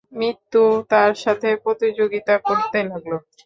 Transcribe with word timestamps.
মৃত্যুও 0.13 0.71
তাঁর 0.91 1.11
সাথে 1.23 1.49
প্রতিযোগিতা 1.63 2.35
করতে 2.47 2.79
লাগল। 2.83 3.11